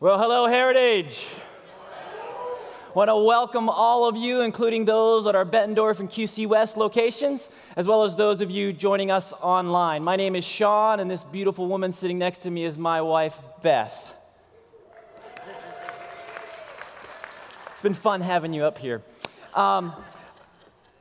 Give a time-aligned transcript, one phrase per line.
[0.00, 1.26] Well, hello, Heritage.
[1.90, 6.76] I want to welcome all of you, including those at our Bettendorf and QC West
[6.76, 10.04] locations, as well as those of you joining us online.
[10.04, 13.40] My name is Sean, and this beautiful woman sitting next to me is my wife,
[13.60, 14.14] Beth.
[17.72, 19.02] It's been fun having you up here.
[19.52, 19.92] Um,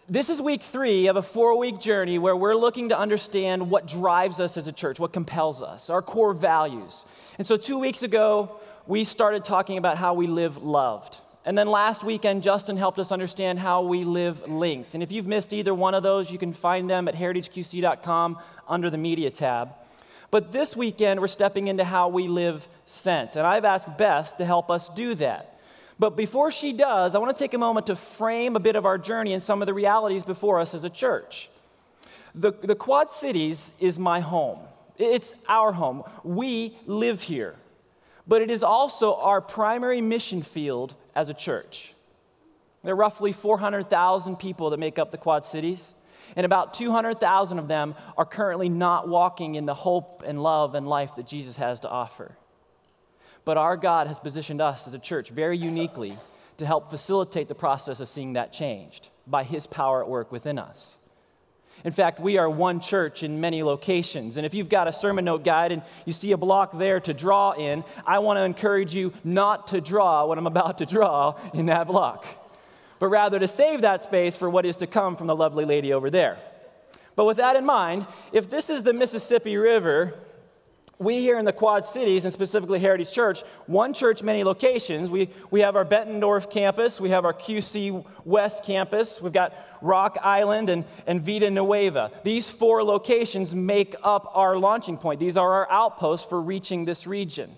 [0.10, 3.88] this is week three of a four week journey where we're looking to understand what
[3.88, 7.06] drives us as a church, what compels us, our core values.
[7.38, 11.18] And so, two weeks ago, we started talking about how we live loved.
[11.46, 14.96] And then last weekend, Justin helped us understand how we live linked.
[14.96, 18.90] And if you've missed either one of those, you can find them at heritageqc.com under
[18.90, 19.70] the media tab.
[20.30, 23.38] But this weekend, we're stepping into how we live sent.
[23.38, 25.60] And I've asked Beth to help us do that.
[26.00, 28.86] But before she does, I want to take a moment to frame a bit of
[28.86, 31.50] our journey and some of the realities before us as a church.
[32.36, 34.60] The, the Quad Cities is my home,
[34.98, 36.04] it's our home.
[36.24, 37.56] We live here
[38.28, 41.94] but it is also our primary mission field as a church.
[42.84, 45.94] There are roughly 400,000 people that make up the Quad Cities,
[46.36, 50.88] and about 200,000 of them are currently not walking in the hope and love and
[50.88, 52.38] life that Jesus has to offer.
[53.46, 56.18] But our God has positioned us as a church very uniquely
[56.58, 60.60] to help facilitate the process of seeing that changed by His power at work within
[60.60, 60.98] us.
[61.84, 64.38] In fact, we are one church in many locations.
[64.38, 67.14] And if you've got a sermon note guide and you see a block there to
[67.14, 71.40] draw in, I want to encourage you not to draw what I'm about to draw
[71.54, 72.26] in that block,
[73.00, 75.94] but rather to save that space for what is to come from the lovely lady
[75.94, 76.38] over there.
[77.16, 80.14] But with that in mind, if this is the Mississippi River
[81.00, 85.10] we here in the Quad Cities, and specifically Heritage Church, one church, many locations.
[85.10, 90.18] We, we have our Bettendorf campus, we have our QC West campus, we've got Rock
[90.22, 92.12] Island and, and Vida Nueva.
[92.24, 95.20] These four locations make up our launching point.
[95.20, 97.56] These are our outposts for reaching this region.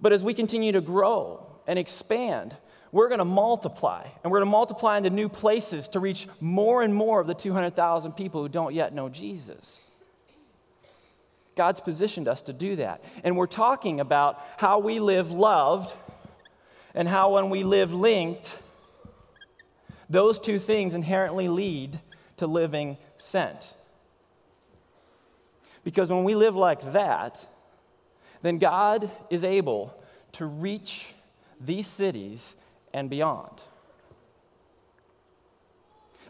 [0.00, 2.56] But as we continue to grow and expand,
[2.92, 6.82] we're going to multiply, and we're going to multiply into new places to reach more
[6.82, 9.89] and more of the 200,000 people who don't yet know Jesus.
[11.56, 13.02] God's positioned us to do that.
[13.24, 15.94] And we're talking about how we live loved
[16.94, 18.58] and how when we live linked,
[20.08, 21.98] those two things inherently lead
[22.38, 23.74] to living sent.
[25.84, 27.44] Because when we live like that,
[28.42, 29.94] then God is able
[30.32, 31.06] to reach
[31.60, 32.56] these cities
[32.92, 33.60] and beyond.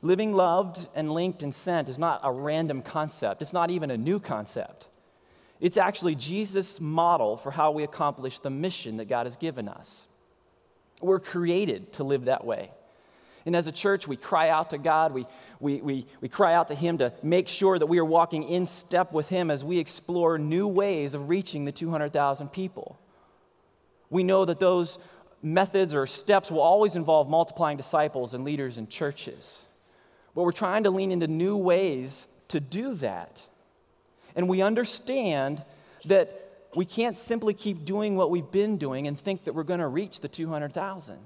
[0.03, 3.97] Living loved and linked and sent is not a random concept, it's not even a
[3.97, 4.89] new concept.
[5.61, 10.07] It's actually Jesus' model for how we accomplish the mission that God has given us.
[11.01, 12.71] We're created to live that way.
[13.47, 15.13] And as a church, we cry out to God.
[15.13, 15.27] We,
[15.61, 18.67] we, we, we cry out to Him to make sure that we are walking in
[18.67, 22.99] step with Him as we explore new ways of reaching the 200,000 people.
[24.11, 24.99] We know that those
[25.43, 29.65] methods or steps will always involve multiplying disciples and leaders in churches.
[30.35, 33.41] But we're trying to lean into new ways to do that.
[34.37, 35.63] And we understand
[36.07, 36.41] that
[36.75, 39.89] we can't simply keep doing what we've been doing and think that we're going to
[39.89, 41.19] reach the 200,000.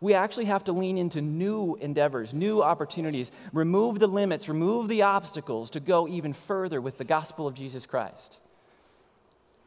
[0.00, 5.02] We actually have to lean into new endeavors, new opportunities, remove the limits, remove the
[5.02, 8.38] obstacles to go even further with the gospel of Jesus Christ.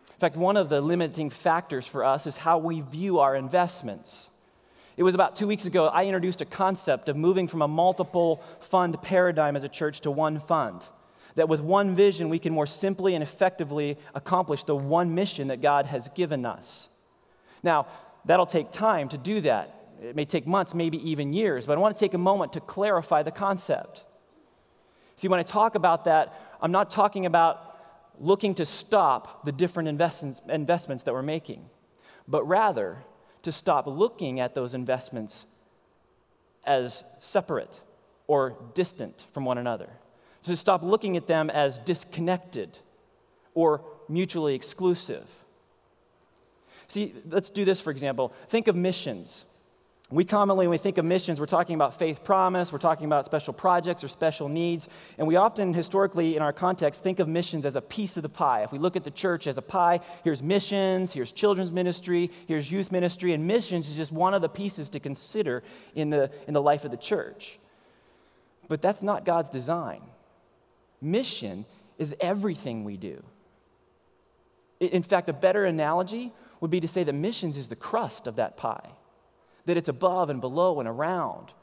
[0.10, 4.30] In fact, one of the limiting factors for us is how we view our investments.
[4.96, 8.44] It was about two weeks ago, I introduced a concept of moving from a multiple
[8.62, 10.82] fund paradigm as a church to one fund
[11.36, 15.62] that with one vision, we can more simply and effectively accomplish the one mission that
[15.62, 16.90] God has given us.
[17.64, 17.88] Now,
[18.26, 19.88] that'll take time to do that.
[20.02, 22.60] It may take months, maybe even years, but I want to take a moment to
[22.60, 24.04] clarify the concept.
[25.16, 27.78] See, when I talk about that, I'm not talking about
[28.20, 31.66] looking to stop the different investments, investments that we're making,
[32.28, 33.04] but rather
[33.44, 35.46] to stop looking at those investments
[36.66, 37.82] as separate
[38.28, 39.90] or distant from one another
[40.44, 42.78] to stop looking at them as disconnected
[43.54, 45.28] or mutually exclusive.
[46.88, 48.34] See, let's do this for example.
[48.48, 49.46] Think of missions.
[50.12, 53.26] We commonly, when we think of missions, we're talking about faith promise, we're talking about
[53.26, 54.88] special projects or special needs,
[55.18, 58.30] and we often, historically, in our context, think of missions as a piece of the
[58.30, 58.62] pie.
[58.62, 62.72] If we look at the church as a pie, here's missions, here's children's ministry, here's
[62.72, 65.64] youth ministry, and missions is just one of the pieces to consider
[65.96, 67.58] in the, in the life of the church.
[68.68, 70.02] But that's not God's design
[71.04, 71.66] mission
[71.98, 73.24] is everything we do.
[74.80, 78.38] In fact, a better analogy would be to say that missions is the crust of
[78.38, 78.90] that pie,
[79.66, 81.54] that it's above and below and around.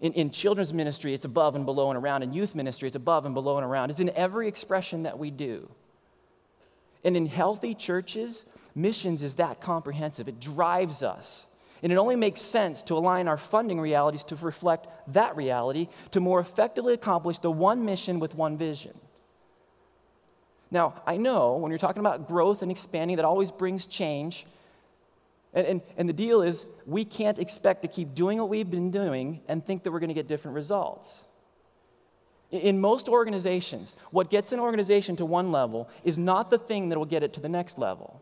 [0.00, 2.22] In, in children's ministry, it's above and below and around.
[2.22, 3.90] In youth ministry, it's above and below and around.
[3.90, 5.68] It's in every expression that we do.
[7.04, 8.44] And in healthy churches,
[8.74, 10.28] missions is that comprehensive.
[10.28, 11.46] It drives us.
[11.82, 16.20] And it only makes sense to align our funding realities to reflect that reality to
[16.20, 18.96] more effectively accomplish the one mission with one vision.
[20.70, 24.46] Now, I know when you're talking about growth and expanding, that always brings change.
[25.52, 28.90] And, and, and the deal is, we can't expect to keep doing what we've been
[28.90, 31.24] doing and think that we're going to get different results.
[32.52, 36.98] In most organizations, what gets an organization to one level is not the thing that
[36.98, 38.21] will get it to the next level.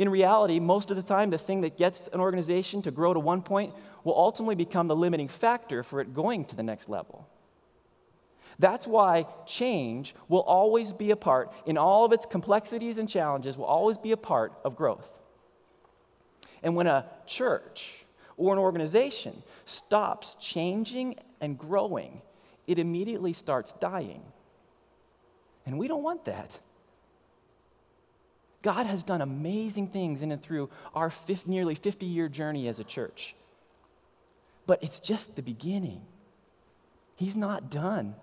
[0.00, 3.20] In reality, most of the time, the thing that gets an organization to grow to
[3.20, 7.28] one point will ultimately become the limiting factor for it going to the next level.
[8.58, 13.58] That's why change will always be a part, in all of its complexities and challenges,
[13.58, 15.20] will always be a part of growth.
[16.62, 18.06] And when a church
[18.38, 22.22] or an organization stops changing and growing,
[22.66, 24.22] it immediately starts dying.
[25.66, 26.58] And we don't want that.
[28.62, 32.78] God has done amazing things in and through our 50, nearly 50 year journey as
[32.78, 33.34] a church.
[34.66, 36.02] But it's just the beginning.
[37.16, 38.14] He's not done.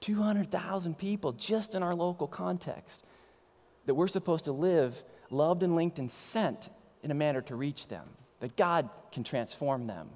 [0.00, 3.02] 200,000 people just in our local context
[3.86, 6.70] that we're supposed to live loved and linked and sent
[7.02, 8.06] in a manner to reach them,
[8.40, 10.08] that God can transform them.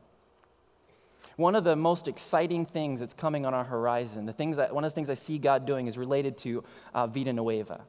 [1.36, 4.84] One of the most exciting things that's coming on our horizon, the things that, one
[4.84, 6.64] of the things I see God doing is related to
[6.94, 7.82] uh, Vida Nueva.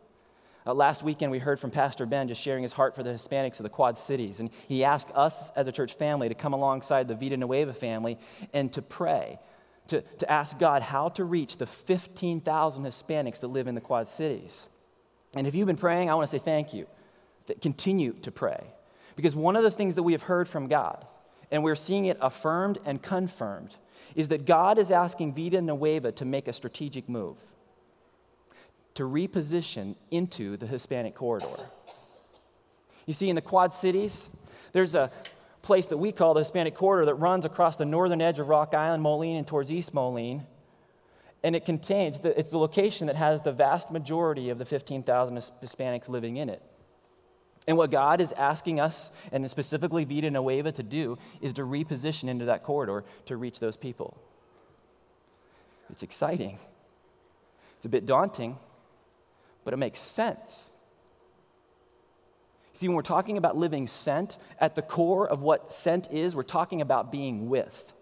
[0.65, 3.59] Uh, last weekend, we heard from Pastor Ben just sharing his heart for the Hispanics
[3.59, 4.39] of the Quad Cities.
[4.39, 8.17] And he asked us as a church family to come alongside the Vida Nueva family
[8.53, 9.39] and to pray,
[9.87, 14.07] to, to ask God how to reach the 15,000 Hispanics that live in the Quad
[14.07, 14.67] Cities.
[15.35, 16.87] And if you've been praying, I want to say thank you.
[17.61, 18.63] Continue to pray.
[19.17, 21.05] Because one of the things that we have heard from God,
[21.51, 23.75] and we're seeing it affirmed and confirmed,
[24.15, 27.37] is that God is asking Vida Nueva to make a strategic move
[28.95, 31.69] to reposition into the Hispanic corridor.
[33.05, 34.29] You see, in the Quad Cities,
[34.71, 35.11] there's a
[35.61, 38.73] place that we call the Hispanic corridor that runs across the northern edge of Rock
[38.73, 40.45] Island, Moline, and towards East Moline.
[41.43, 45.37] And it contains, the, it's the location that has the vast majority of the 15,000
[45.61, 46.61] Hispanics living in it.
[47.67, 52.27] And what God is asking us, and specifically Vida Nueva, to do is to reposition
[52.27, 54.21] into that corridor to reach those people.
[55.89, 56.59] It's exciting.
[57.77, 58.57] It's a bit daunting,
[59.63, 60.71] but it makes sense.
[62.73, 66.43] See, when we're talking about living sent, at the core of what sent is, we're
[66.43, 67.93] talking about being with.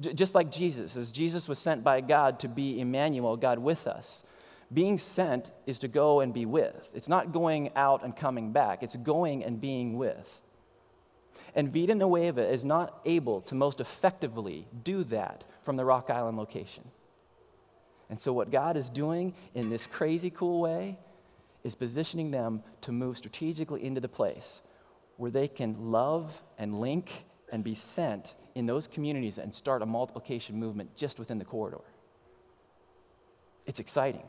[0.00, 3.86] J- just like Jesus, as Jesus was sent by God to be Emmanuel, God with
[3.86, 4.24] us.
[4.72, 6.90] Being sent is to go and be with.
[6.94, 10.40] It's not going out and coming back, it's going and being with.
[11.54, 16.36] And Vida Nueva is not able to most effectively do that from the Rock Island
[16.36, 16.84] location.
[18.08, 20.98] And so, what God is doing in this crazy cool way
[21.64, 24.62] is positioning them to move strategically into the place
[25.16, 29.86] where they can love and link and be sent in those communities and start a
[29.86, 31.80] multiplication movement just within the corridor.
[33.66, 34.22] It's exciting.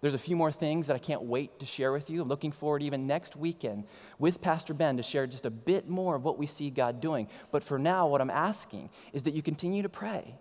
[0.00, 2.22] There's a few more things that I can't wait to share with you.
[2.22, 3.84] I'm looking forward even next weekend
[4.18, 7.28] with Pastor Ben to share just a bit more of what we see God doing.
[7.50, 10.38] But for now, what I'm asking is that you continue to pray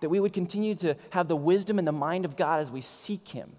[0.00, 2.80] that we would continue to have the wisdom and the mind of God as we
[2.80, 3.50] seek Him,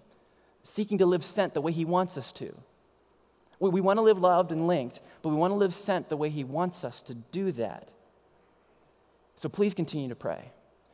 [0.62, 2.54] seeking to live sent the way He wants us to.
[3.60, 6.16] We, we want to live loved and linked, but we want to live sent the
[6.16, 7.90] way He wants us to do that.
[9.36, 10.50] So please continue to pray.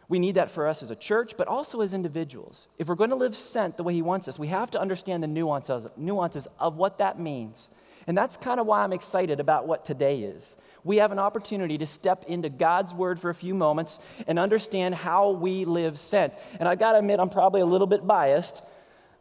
[0.09, 2.69] We need that for us as a church, but also as individuals.
[2.79, 5.23] If we're going to live sent the way He wants us, we have to understand
[5.23, 7.71] the nuances, nuances of what that means.
[8.07, 10.57] And that's kind of why I'm excited about what today is.
[10.83, 14.95] We have an opportunity to step into God's word for a few moments and understand
[14.95, 16.35] how we live sent.
[16.61, 18.63] And I've got to admit, I'm probably a little bit biased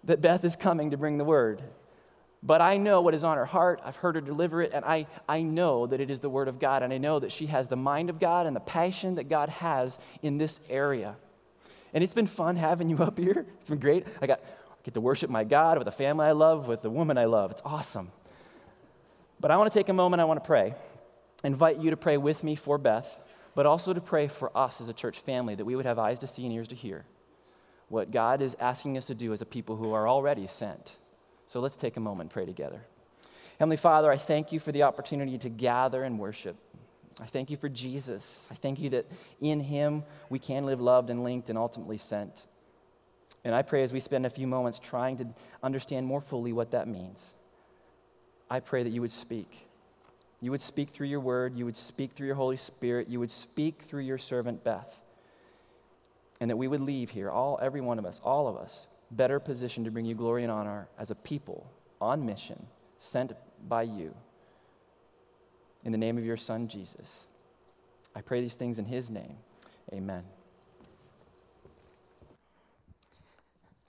[0.03, 1.63] that Beth is coming to bring the word.
[2.45, 3.79] But I know what is on her heart.
[3.85, 6.59] I've heard her deliver it, and I, I know that it is the Word of
[6.59, 9.29] God, and I know that she has the mind of God and the passion that
[9.29, 11.15] God has in this area.
[11.93, 13.45] And it's been fun having you up here.
[13.61, 14.05] It's been great.
[14.21, 16.89] I got I get to worship my God with the family I love, with the
[16.89, 17.51] woman I love.
[17.51, 18.11] It's awesome.
[19.39, 20.75] But I want to take a moment, I want to pray.
[21.45, 23.19] invite you to pray with me for Beth,
[23.55, 26.19] but also to pray for us as a church family that we would have eyes
[26.19, 27.05] to see and ears to hear
[27.87, 30.97] what God is asking us to do as a people who are already sent.
[31.53, 32.81] So let's take a moment and pray together.
[33.59, 36.55] Heavenly Father, I thank you for the opportunity to gather and worship.
[37.21, 38.47] I thank you for Jesus.
[38.49, 39.05] I thank you that
[39.39, 42.47] in him we can live loved and linked and ultimately sent.
[43.43, 45.27] And I pray as we spend a few moments trying to
[45.61, 47.35] understand more fully what that means,
[48.49, 49.67] I pray that you would speak.
[50.41, 53.29] You would speak through your word, you would speak through your Holy Spirit, you would
[53.29, 55.03] speak through your servant Beth.
[56.39, 59.39] and that we would leave here, all, every one of us, all of us, better
[59.39, 61.69] positioned to bring you glory and honor as a people
[62.01, 62.65] on mission,
[62.99, 63.33] sent
[63.67, 64.13] by you.
[65.85, 67.27] In the name of your Son, Jesus.
[68.15, 69.35] I pray these things in his name.
[69.91, 70.23] Amen.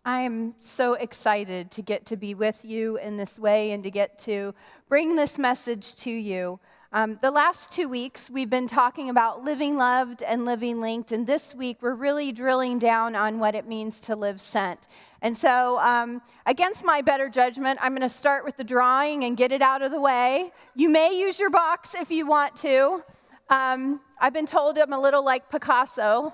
[0.07, 3.91] I am so excited to get to be with you in this way and to
[3.91, 4.55] get to
[4.89, 6.61] bring this message to you.
[6.95, 11.27] Um, the last two weeks, we've been talking about living loved and living linked, and
[11.27, 14.87] this week, we're really drilling down on what it means to live sent.
[15.21, 19.37] And so, um, against my better judgment, I'm going to start with the drawing and
[19.37, 20.53] get it out of the way.
[20.77, 23.03] You may use your box if you want to.
[23.51, 26.33] Um, I've been told I'm a little like Picasso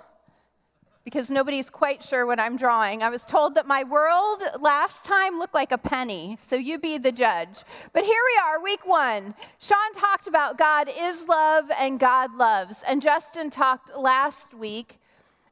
[1.10, 3.02] because nobody's quite sure what I'm drawing.
[3.02, 6.98] I was told that my world last time looked like a penny, so you be
[6.98, 7.64] the judge.
[7.92, 9.34] But here we are, week one.
[9.58, 12.84] Sean talked about God is love and God loves.
[12.86, 15.00] And Justin talked last week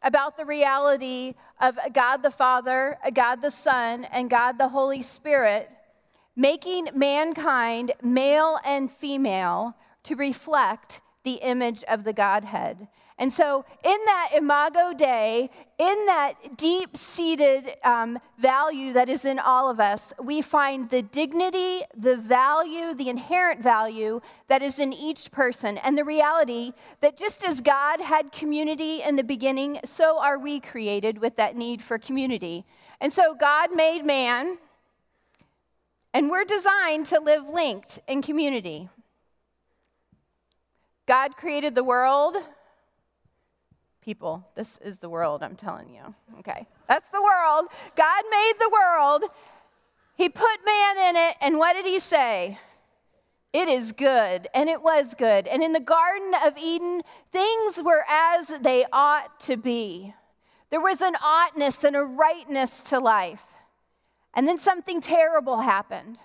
[0.00, 5.68] about the reality of God the Father, God the Son, and God the Holy Spirit
[6.36, 9.74] making mankind, male and female,
[10.04, 12.86] to reflect the image of the Godhead.
[13.20, 19.40] And so, in that imago Dei, in that deep seated um, value that is in
[19.40, 24.92] all of us, we find the dignity, the value, the inherent value that is in
[24.92, 30.20] each person, and the reality that just as God had community in the beginning, so
[30.20, 32.64] are we created with that need for community.
[33.00, 34.58] And so, God made man,
[36.14, 38.88] and we're designed to live linked in community.
[41.06, 42.36] God created the world
[44.08, 44.42] people.
[44.54, 46.14] This is the world, I'm telling you.
[46.38, 47.66] Okay, that's the world.
[47.94, 49.24] God made the world,
[50.16, 52.58] He put man in it, and what did He say?
[53.52, 55.46] It is good, and it was good.
[55.46, 60.14] And in the Garden of Eden, things were as they ought to be.
[60.70, 63.44] There was an oughtness and a rightness to life.
[64.32, 66.16] And then something terrible happened.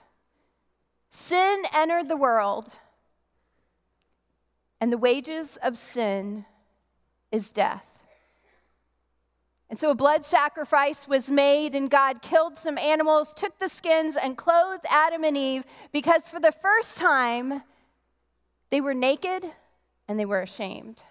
[1.11, 2.79] Sin entered the world,
[4.79, 6.45] and the wages of sin
[7.33, 7.85] is death.
[9.69, 14.15] And so a blood sacrifice was made, and God killed some animals, took the skins,
[14.15, 17.63] and clothed Adam and Eve because for the first time
[18.69, 19.43] they were naked
[20.07, 21.03] and they were ashamed.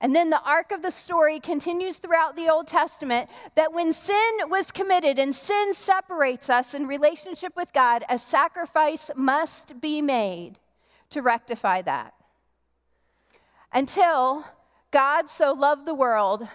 [0.00, 4.32] And then the arc of the story continues throughout the Old Testament that when sin
[4.48, 10.58] was committed and sin separates us in relationship with God, a sacrifice must be made
[11.10, 12.14] to rectify that.
[13.72, 14.44] Until
[14.90, 16.48] God so loved the world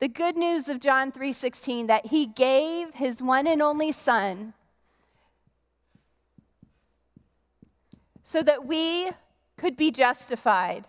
[0.00, 4.54] the good news of John 3:16 that he gave his one and only son
[8.24, 9.10] so that we
[9.58, 10.86] could be justified.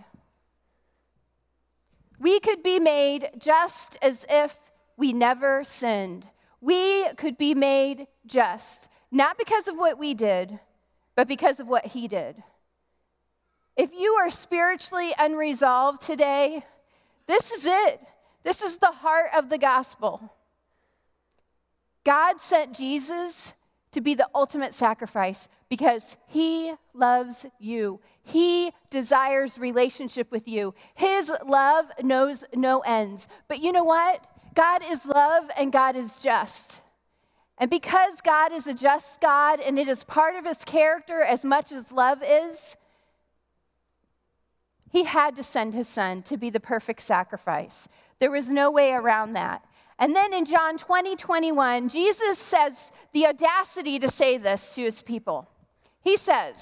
[2.20, 6.30] We could be made just as if we never sinned.
[6.62, 10.60] We could be made just, not because of what we did,
[11.16, 12.44] but because of what he did.
[13.82, 16.64] If you are spiritually unresolved today,
[17.26, 18.00] this is it.
[18.44, 20.32] This is the heart of the gospel.
[22.04, 23.56] God sent Jesus
[23.92, 28.00] to be the ultimate sacrifice because he loves you.
[28.22, 30.76] He desires relationship with you.
[30.94, 33.28] His love knows no ends.
[33.48, 34.24] But you know what?
[34.54, 36.84] God is love and God is just.
[37.58, 41.44] And because God is a just God and it is part of his character as
[41.44, 42.76] much as love is,
[44.92, 47.88] he had to send his son to be the perfect sacrifice.
[48.20, 49.64] There was no way around that.
[49.98, 52.74] And then in John 20, 21, Jesus says
[53.14, 55.48] the audacity to say this to his people.
[56.02, 56.56] He says,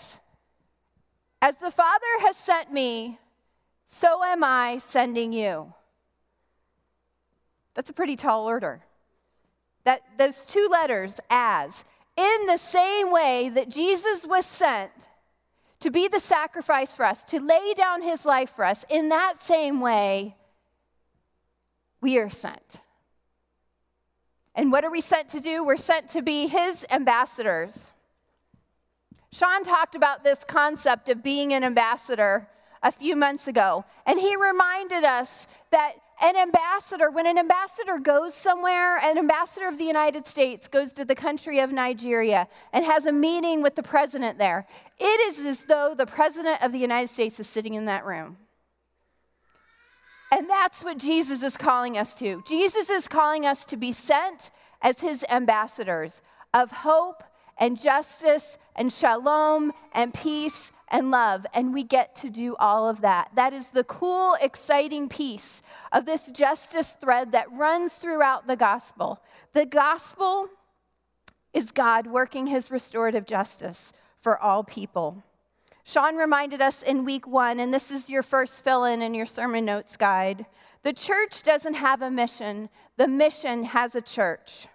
[1.42, 3.18] As the Father has sent me,
[3.88, 5.74] so am I sending you.
[7.74, 8.82] That's a pretty tall order.
[9.86, 11.84] That those two letters, as,
[12.16, 14.92] in the same way that Jesus was sent,
[15.80, 19.36] to be the sacrifice for us, to lay down his life for us, in that
[19.42, 20.36] same way,
[22.02, 22.82] we are sent.
[24.56, 25.64] And what are we sent to do?
[25.64, 27.94] We're sent to be his ambassadors.
[29.32, 32.48] Sean talked about this concept of being an ambassador
[32.82, 38.34] a few months ago, and he reminded us that an ambassador, when an ambassador goes
[38.34, 43.06] somewhere, an ambassador of the United States goes to the country of Nigeria and has
[43.06, 44.68] a meeting with the president there,
[45.00, 48.38] it is as though the president of the United States is sitting in that room.
[50.32, 52.44] And that's what Jesus is calling us to.
[52.46, 56.22] Jesus is calling us to be sent as his ambassadors
[56.54, 57.24] of hope
[57.58, 63.02] and justice and shalom and peace and love, and we get to do all of
[63.02, 63.30] that.
[63.36, 69.22] That is the cool, exciting piece of this justice thread that runs throughout the gospel.
[69.54, 70.50] The gospel
[71.54, 75.24] is God working his restorative justice for all people.
[75.84, 79.26] Sean reminded us in week one, and this is your first fill in in your
[79.26, 80.46] sermon notes guide.
[80.84, 84.68] The church doesn't have a mission, the mission has a church.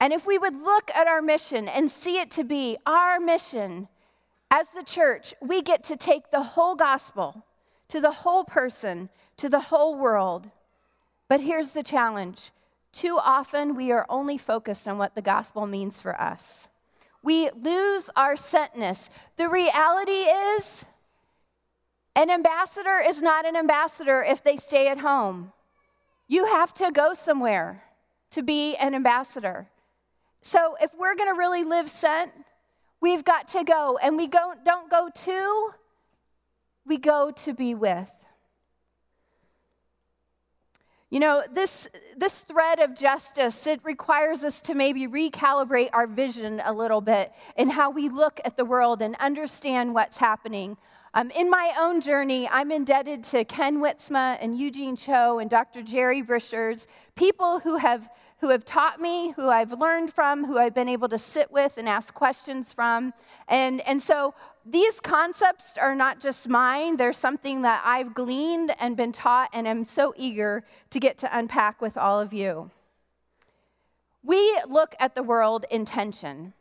[0.00, 3.88] And if we would look at our mission and see it to be our mission
[4.52, 7.42] as the church, we get to take the whole gospel
[7.88, 10.50] to the whole person, to the whole world.
[11.28, 12.52] But here's the challenge
[12.92, 16.68] too often we are only focused on what the gospel means for us.
[17.22, 19.08] We lose our sentness.
[19.38, 20.84] The reality is,
[22.14, 25.52] an ambassador is not an ambassador if they stay at home.
[26.28, 27.82] You have to go somewhere
[28.32, 29.68] to be an ambassador.
[30.42, 32.32] So if we're going to really live sent,
[33.02, 33.98] we've got to go.
[34.02, 35.70] And we don't go to,
[36.86, 38.10] we go to be with.
[41.10, 46.62] You know, this, this thread of justice, it requires us to maybe recalibrate our vision
[46.64, 50.78] a little bit in how we look at the world and understand what's happening.
[51.12, 55.82] Um, in my own journey, I'm indebted to Ken Wytsma and Eugene Cho and Dr.
[55.82, 58.08] Gerry Breshears, people who have
[58.42, 61.78] who have taught me, who I've learned from, who I've been able to sit with
[61.78, 63.14] and ask questions from.
[63.46, 64.34] And, and so
[64.66, 69.68] these concepts are not just mine, they're something that I've gleaned and been taught, and
[69.68, 72.72] am so eager to get to unpack with all of you.
[74.24, 76.52] We look at the world in tension.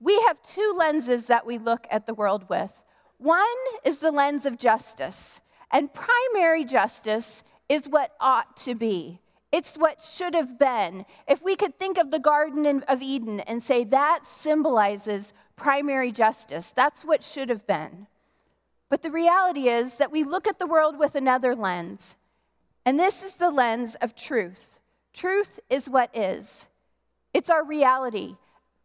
[0.00, 2.72] We have two lenses that we look at the world with.
[3.18, 3.44] One
[3.84, 9.20] is the lens of justice, and primary justice is what ought to be.
[9.50, 11.06] It's what should have been.
[11.26, 16.72] If we could think of the Garden of Eden and say that symbolizes primary justice,
[16.76, 18.06] that's what should have been.
[18.90, 22.16] But the reality is that we look at the world with another lens,
[22.84, 24.78] and this is the lens of truth.
[25.12, 26.68] Truth is what is,
[27.34, 28.36] it's our reality.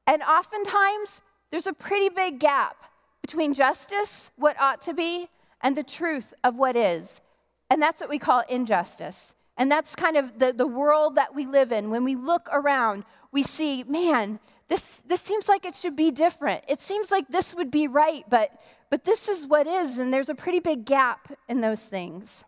[0.08, 1.22] And oftentimes,
[1.52, 2.76] there's a pretty big gap
[3.22, 5.30] between justice, what ought to be,
[5.62, 7.22] and the truth of what is.
[7.70, 9.36] And that's what we call injustice.
[9.58, 11.90] And that's kind of the, the world that we live in.
[11.90, 16.64] When we look around, we see, man, this, this seems like it should be different.
[16.68, 18.52] It seems like this would be right, but,
[18.90, 22.46] but this is what is, and there's a pretty big gap in those things.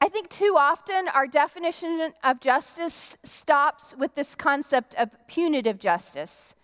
[0.00, 6.54] I think too often our definition of justice stops with this concept of punitive justice.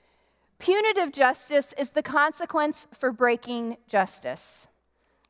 [0.58, 4.68] Punitive justice is the consequence for breaking justice.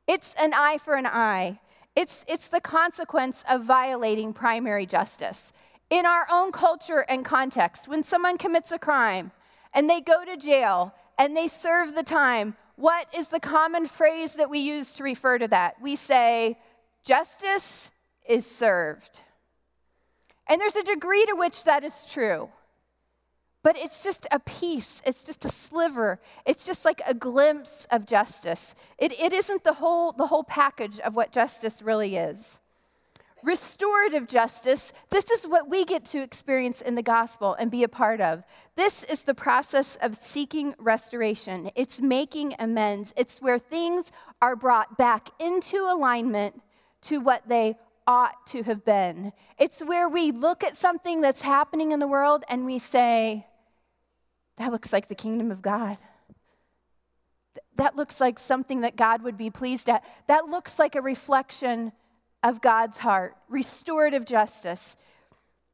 [0.08, 1.60] It's an eye for an eye.
[1.94, 5.52] It's, it's the consequence of violating primary justice.
[5.90, 9.30] In our own culture and context, when someone commits a crime
[9.74, 14.32] and they go to jail and they serve the time, what is the common phrase
[14.34, 15.80] that we use to refer to that?
[15.82, 16.58] We say,
[17.04, 17.90] justice
[18.26, 19.20] is served.
[20.48, 22.48] And there's a degree to which that is true.
[23.62, 28.06] But it's just a piece, it's just a sliver, it's just like a glimpse of
[28.06, 28.74] justice.
[28.98, 32.58] It, it isn't the whole, the whole package of what justice really is.
[33.44, 37.88] Restorative justice, this is what we get to experience in the gospel and be a
[37.88, 38.44] part of.
[38.76, 41.70] This is the process of seeking restoration.
[41.74, 43.12] It's making amends.
[43.16, 46.60] It's where things are brought back into alignment
[47.02, 49.32] to what they ought to have been.
[49.58, 53.46] It's where we look at something that's happening in the world and we say,
[54.56, 55.98] that looks like the kingdom of God.
[57.76, 60.04] That looks like something that God would be pleased at.
[60.28, 61.92] That looks like a reflection
[62.42, 64.96] of God's heart, restorative justice.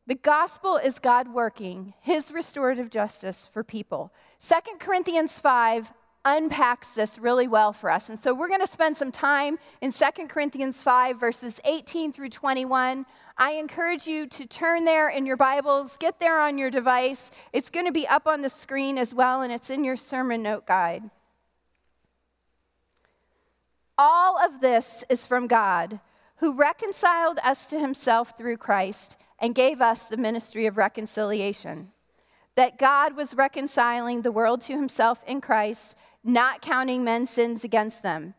[0.07, 4.13] The gospel is God working his restorative justice for people.
[4.39, 5.93] Second Corinthians 5
[6.25, 8.09] unpacks this really well for us.
[8.11, 12.31] And so we're going to spend some time in 2 Corinthians 5, verses 18 through
[12.31, 13.07] 21.
[13.37, 17.31] I encourage you to turn there in your Bibles, get there on your device.
[17.53, 20.43] It's going to be up on the screen as well, and it's in your sermon
[20.43, 21.09] note guide.
[23.97, 26.01] All of this is from God,
[26.37, 31.91] who reconciled us to himself through Christ and gave us the ministry of reconciliation.
[32.57, 35.97] That God was reconciling the world to himself in Christ
[36.29, 38.35] not counting men's sins against them.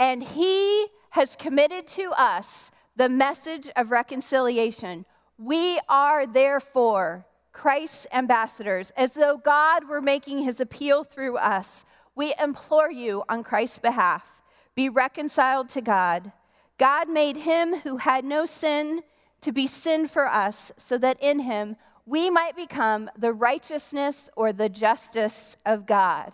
[0.00, 5.04] And he has committed to us the message of reconciliation.
[5.38, 11.84] We are therefore Christ's ambassadors, as though God were making his appeal through us.
[12.16, 14.42] We implore you on Christ's behalf
[14.74, 16.32] be reconciled to God.
[16.78, 19.02] God made him who had no sin
[19.42, 21.76] to be sin for us, so that in him
[22.06, 26.32] we might become the righteousness or the justice of God.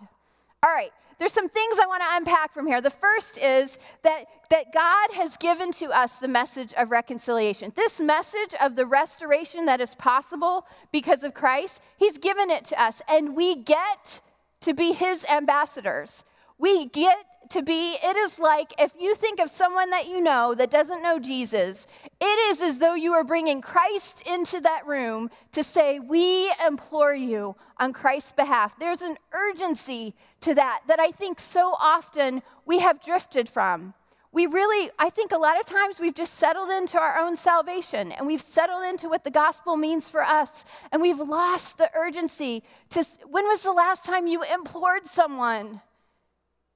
[0.63, 0.91] All right,
[1.21, 2.81] there's some things I want to unpack from here.
[2.81, 7.71] The first is that, that God has given to us the message of reconciliation.
[7.75, 12.81] This message of the restoration that is possible because of Christ, He's given it to
[12.81, 14.19] us, and we get
[14.61, 16.23] to be His ambassadors.
[16.57, 20.55] We get to be, it is like if you think of someone that you know
[20.55, 21.85] that doesn't know Jesus,
[22.19, 27.13] it is as though you are bringing Christ into that room to say, We implore
[27.13, 28.77] you on Christ's behalf.
[28.79, 33.93] There's an urgency to that that I think so often we have drifted from.
[34.33, 38.13] We really, I think a lot of times we've just settled into our own salvation
[38.13, 42.63] and we've settled into what the gospel means for us and we've lost the urgency
[42.91, 45.81] to when was the last time you implored someone?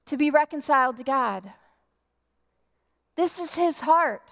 [0.06, 1.52] To be reconciled to God.
[3.16, 4.22] This is his heart.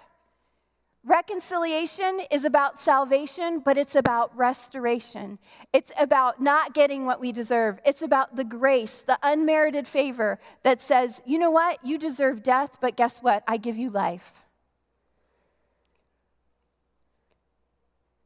[1.03, 5.37] Reconciliation is about salvation, but it's about restoration.
[5.71, 7.79] It's about not getting what we deserve.
[7.85, 11.83] It's about the grace, the unmerited favor that says, you know what?
[11.85, 13.43] You deserve death, but guess what?
[13.47, 14.33] I give you life.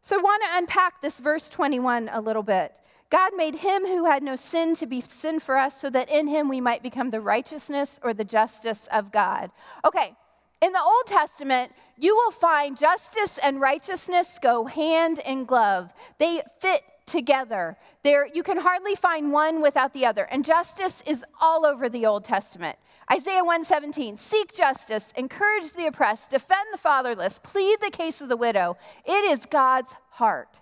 [0.01, 2.73] So I want to unpack this verse 21 a little bit.
[3.09, 6.27] God made him who had no sin to be sin for us so that in
[6.27, 9.49] him we might become the righteousness or the justice of God.
[9.83, 10.15] Okay,
[10.61, 15.91] in the Old Testament, you will find justice and righteousness go hand in glove.
[16.19, 17.77] They fit together.
[18.03, 20.25] There you can hardly find one without the other.
[20.25, 22.77] And justice is all over the Old Testament.
[23.11, 28.37] Isaiah 117, seek justice, encourage the oppressed, defend the fatherless, plead the case of the
[28.37, 28.77] widow.
[29.03, 30.61] It is God's heart.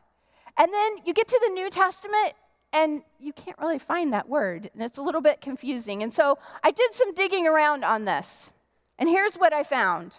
[0.58, 2.34] And then you get to the New Testament
[2.74, 6.04] and you can't really find that word, and it's a little bit confusing.
[6.04, 8.52] And so I did some digging around on this,
[9.00, 10.18] and here's what I found.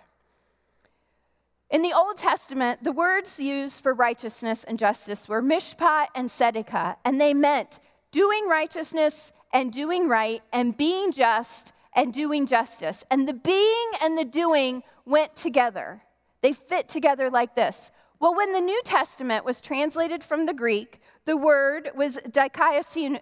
[1.70, 6.96] In the Old Testament, the words used for righteousness and justice were mishpat and tzedakah,
[7.04, 13.04] and they meant doing righteousness and doing right, and being just and doing justice.
[13.10, 16.02] And the being and the doing went together.
[16.42, 21.00] They fit together like this well, when the New Testament was translated from the Greek,
[21.24, 23.20] the word was dikaiosune.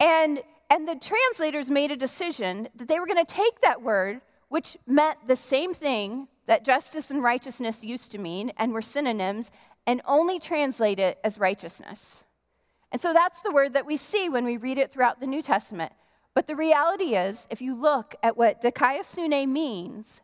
[0.00, 4.22] And, and the translators made a decision that they were going to take that word,
[4.48, 9.50] which meant the same thing that justice and righteousness used to mean and were synonyms,
[9.86, 12.24] and only translate it as righteousness.
[12.90, 15.42] And so that's the word that we see when we read it throughout the New
[15.42, 15.92] Testament.
[16.32, 20.22] But the reality is, if you look at what dikaiosune means,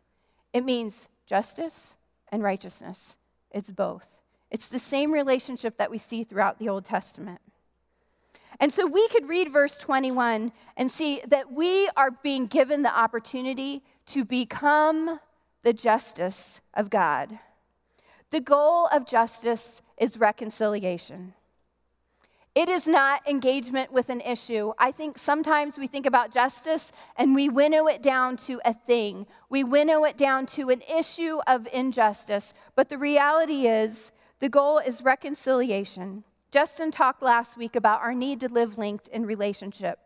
[0.51, 1.95] it means justice
[2.31, 3.17] and righteousness.
[3.51, 4.07] It's both.
[4.49, 7.39] It's the same relationship that we see throughout the Old Testament.
[8.59, 12.95] And so we could read verse 21 and see that we are being given the
[12.95, 15.19] opportunity to become
[15.63, 17.39] the justice of God.
[18.31, 21.33] The goal of justice is reconciliation.
[22.53, 24.73] It is not engagement with an issue.
[24.77, 29.25] I think sometimes we think about justice and we winnow it down to a thing.
[29.49, 32.53] We winnow it down to an issue of injustice.
[32.75, 36.25] But the reality is, the goal is reconciliation.
[36.51, 39.99] Justin talked last week about our need to live linked in relationship.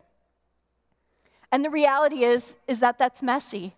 [1.50, 3.74] And the reality is, is that that's messy.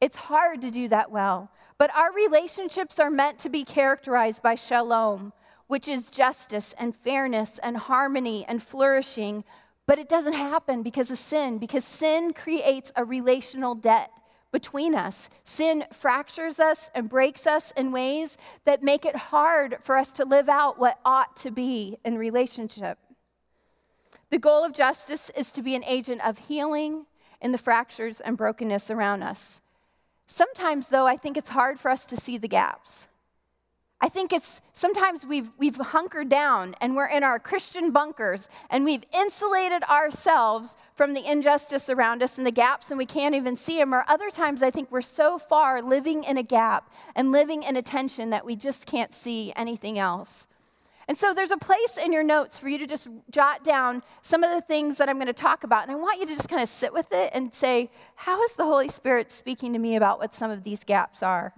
[0.00, 1.50] It's hard to do that well.
[1.76, 5.34] But our relationships are meant to be characterized by shalom,
[5.66, 9.44] which is justice and fairness and harmony and flourishing.
[9.86, 14.10] But it doesn't happen because of sin, because sin creates a relational debt
[14.52, 15.28] between us.
[15.44, 20.24] Sin fractures us and breaks us in ways that make it hard for us to
[20.24, 22.98] live out what ought to be in relationship.
[24.30, 27.06] The goal of justice is to be an agent of healing
[27.40, 29.60] in the fractures and brokenness around us.
[30.26, 33.08] Sometimes, though, I think it's hard for us to see the gaps.
[34.00, 38.84] I think it's sometimes we've, we've hunkered down and we're in our Christian bunkers and
[38.84, 43.56] we've insulated ourselves from the injustice around us and the gaps and we can't even
[43.56, 43.94] see them.
[43.94, 47.76] Or other times I think we're so far living in a gap and living in
[47.76, 50.46] a tension that we just can't see anything else.
[51.08, 54.42] And so there's a place in your notes for you to just jot down some
[54.42, 55.84] of the things that I'm going to talk about.
[55.84, 58.54] And I want you to just kind of sit with it and say, how is
[58.54, 61.54] the Holy Spirit speaking to me about what some of these gaps are?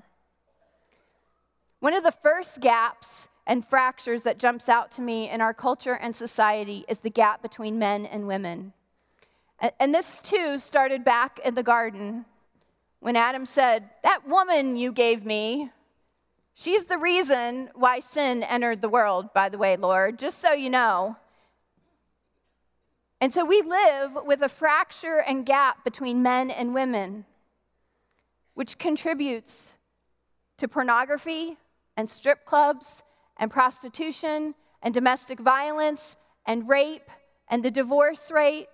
[1.80, 5.94] One of the first gaps and fractures that jumps out to me in our culture
[5.94, 8.72] and society is the gap between men and women.
[9.80, 12.24] And this too started back in the garden
[13.00, 15.70] when Adam said, That woman you gave me,
[16.54, 20.70] she's the reason why sin entered the world, by the way, Lord, just so you
[20.70, 21.16] know.
[23.20, 27.24] And so we live with a fracture and gap between men and women,
[28.54, 29.74] which contributes
[30.58, 31.56] to pornography,
[31.98, 33.02] and strip clubs
[33.36, 37.10] and prostitution and domestic violence and rape
[37.48, 38.68] and the divorce rate.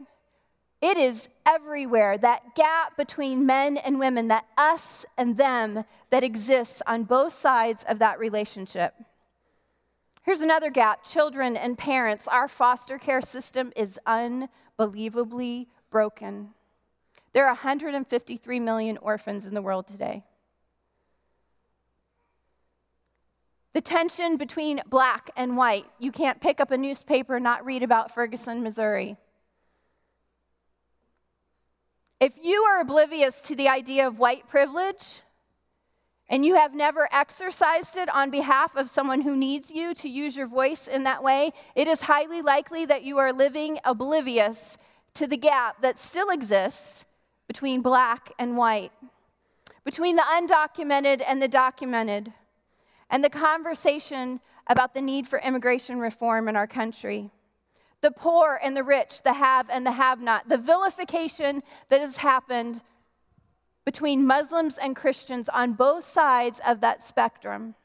[0.83, 6.83] It is everywhere, that gap between men and women, that us and them that exists
[6.87, 8.93] on both sides of that relationship.
[10.23, 12.29] Here's another gap children and parents.
[12.29, 16.51] Our foster care system is unbelievably broken.
[17.33, 20.25] There are 153 million orphans in the world today.
[23.75, 25.85] The tension between black and white.
[25.99, 29.17] You can't pick up a newspaper and not read about Ferguson, Missouri.
[32.21, 35.23] If you are oblivious to the idea of white privilege
[36.29, 40.37] and you have never exercised it on behalf of someone who needs you to use
[40.37, 44.79] your voice in that way, it is highly likely that you are living oblivious
[45.15, 47.05] to the gap that still exists
[47.49, 48.93] between black and white,
[49.85, 52.33] between the undocumented and the documented
[53.15, 57.31] and the conversation about the need for immigration reform in our country.
[58.01, 62.17] The poor and the rich, the have and the have not, the vilification that has
[62.17, 62.83] happened
[63.85, 67.77] between Muslims and Christians on both sides of that spectrum.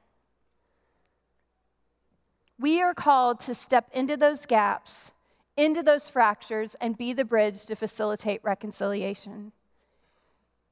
[2.58, 5.12] We are called to step into those gaps,
[5.56, 9.52] into those fractures, and be the bridge to facilitate reconciliation.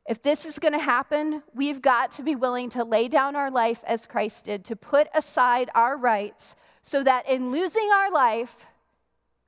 [0.08, 3.52] If this is going to happen, we've got to be willing to lay down our
[3.52, 8.68] life as Christ did, to put aside our rights, so that in losing our life,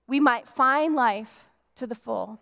[0.05, 2.41] we might find life to the full.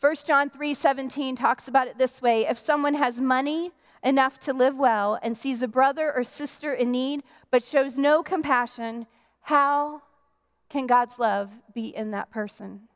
[0.00, 3.72] 1 John 3:17 talks about it this way, if someone has money
[4.02, 8.22] enough to live well and sees a brother or sister in need but shows no
[8.22, 9.06] compassion,
[9.42, 10.02] how
[10.70, 12.88] can God's love be in that person?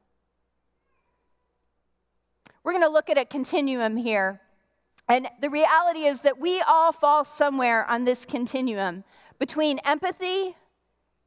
[2.69, 4.43] We're going to look at a continuum here.
[5.09, 9.05] And the reality is that we all fall somewhere on this continuum
[9.39, 10.55] between empathy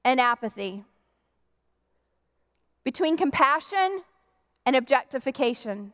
[0.05, 0.83] and apathy,
[2.83, 4.03] between compassion
[4.67, 5.93] and objectification,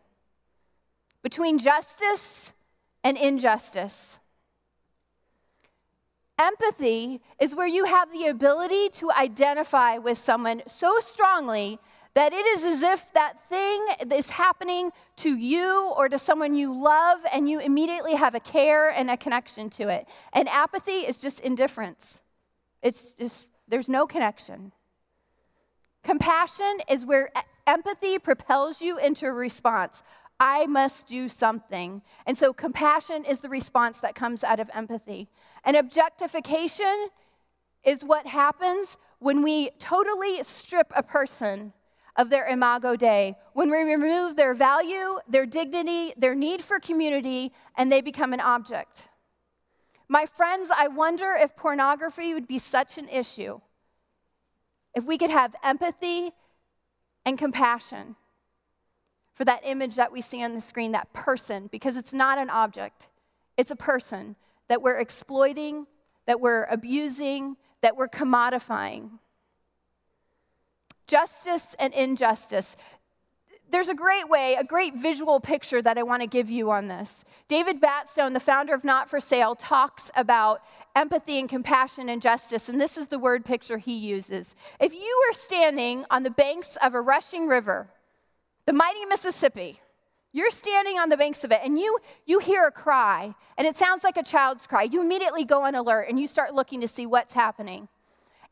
[1.24, 2.52] between justice
[3.06, 4.20] and injustice.
[6.38, 11.80] Empathy is where you have the ability to identify with someone so strongly
[12.18, 13.80] that it is as if that thing
[14.12, 18.90] is happening to you or to someone you love, and you immediately have a care
[18.90, 20.08] and a connection to it.
[20.34, 22.24] And apathy is just indifference,
[22.82, 24.72] it's just, there's no connection.
[26.04, 27.30] Compassion is where
[27.68, 30.02] empathy propels you into a response.
[30.40, 32.02] I must do something.
[32.26, 35.30] And so compassion is the response that comes out of empathy.
[35.64, 37.10] And objectification
[37.84, 41.74] is what happens when we totally strip a person
[42.18, 47.54] of their imago Dei, when we remove their value, their dignity, their need for community,
[47.78, 49.10] and they become an object.
[50.10, 53.60] My friends, I wonder if pornography would be such an issue
[54.96, 56.32] if we could have empathy
[57.24, 58.16] and compassion
[59.36, 62.50] for that image that we see on the screen, that person, because it's not an
[62.50, 63.10] object,
[63.58, 64.36] it's a person
[64.70, 65.86] that we're exploiting,
[66.26, 69.20] that we're abusing, that we're commodifying
[71.08, 72.76] justice and injustice.
[73.70, 76.88] There's a great way, a great visual picture that I want to give you on
[76.88, 77.26] this.
[77.50, 80.62] David Batstone, the founder of Not for Sale, talks about
[80.96, 84.56] empathy and compassion and justice, and this is the word picture he uses.
[84.80, 87.90] If you were standing on the banks of a rushing river,
[88.66, 89.82] the mighty Mississippi,
[90.32, 93.76] you're standing on the banks of it and you, you hear a cry, and it
[93.76, 94.84] sounds like a child's cry.
[94.84, 97.90] You immediately go on alert and you start looking to see what's happening.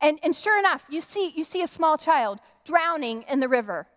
[0.02, 3.88] And, and sure enough, you see, you see a small child drowning in the river.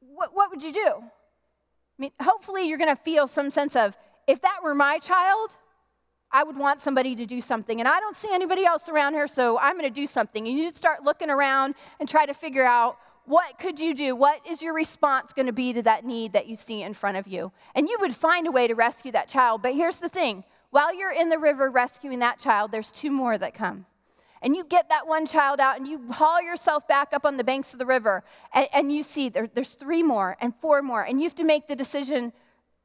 [0.00, 0.94] What, what would you do?
[0.96, 5.56] I mean, hopefully, you're going to feel some sense of if that were my child,
[6.32, 7.80] I would want somebody to do something.
[7.80, 10.46] And I don't see anybody else around here, so I'm going to do something.
[10.46, 14.16] And you start looking around and try to figure out what could you do?
[14.16, 17.16] What is your response going to be to that need that you see in front
[17.16, 17.52] of you?
[17.74, 19.62] And you would find a way to rescue that child.
[19.62, 23.36] But here's the thing while you're in the river rescuing that child, there's two more
[23.36, 23.86] that come
[24.42, 27.44] and you get that one child out and you haul yourself back up on the
[27.44, 28.24] banks of the river
[28.54, 31.44] and, and you see there, there's three more and four more and you have to
[31.44, 32.32] make the decision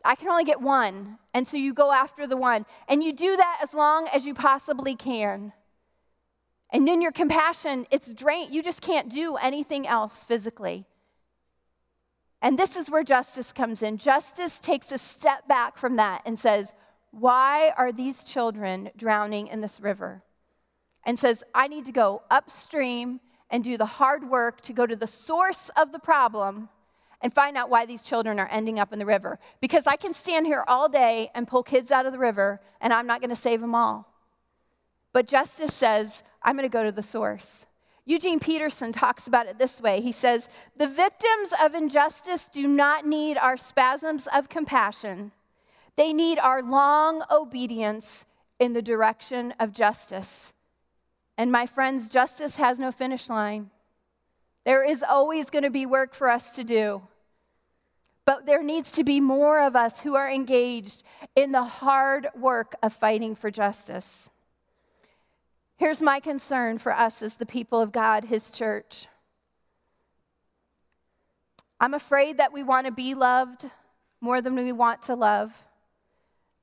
[0.06, 1.18] i can only get one.
[1.34, 2.65] And so you go after the one.
[2.88, 5.52] And you do that as long as you possibly can.
[6.72, 8.54] And then your compassion it's drained.
[8.54, 10.86] You just can't do anything else physically.
[12.41, 13.98] And this is where justice comes in.
[13.98, 16.74] Justice takes a step back from that and says
[17.12, 20.22] why are these children drowning in this river
[21.06, 24.96] and says, I need to go upstream and do the hard work to go to
[24.96, 26.70] the source of the problem
[27.22, 29.39] and find out why these children are ending up in the river.
[29.62, 32.91] Because I can stand here all day and pull kids out of the river, and
[32.91, 34.12] I'm not going to save them all.
[35.13, 37.65] But justice says, I'm going to go to the source.
[38.04, 40.02] Eugene Peterson talks about it this way.
[40.02, 45.32] He says, The victims of injustice do not need our spasms of compassion,
[45.96, 48.26] they need our long obedience
[48.60, 50.54] in the direction of justice.
[51.38, 53.69] And my friends, justice has no finish line.
[54.65, 57.02] There is always going to be work for us to do.
[58.26, 61.04] But there needs to be more of us who are engaged
[61.36, 64.30] in the hard work of fighting for justice.
[65.78, 69.08] Here's my concern for us as the people of God, His church.
[71.80, 73.69] I'm afraid that we want to be loved
[74.21, 75.65] more than we want to love,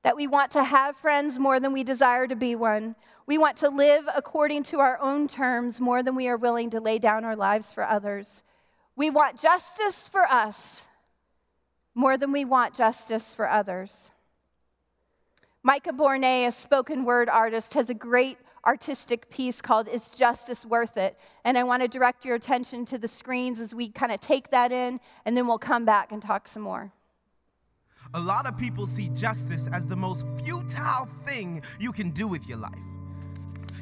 [0.01, 2.95] that we want to have friends more than we desire to be one.
[3.25, 6.81] We want to live according to our own terms more than we are willing to
[6.81, 8.43] lay down our lives for others.
[8.95, 10.87] We want justice for us
[11.95, 14.11] more than we want justice for others.
[15.63, 20.97] Micah Bournes, a spoken word artist, has a great artistic piece called Is Justice Worth
[20.97, 21.17] It?
[21.45, 24.51] And I want to direct your attention to the screens as we kind of take
[24.51, 26.91] that in, and then we'll come back and talk some more.
[28.13, 32.47] A lot of people see justice as the most futile thing you can do with
[32.47, 32.73] your life.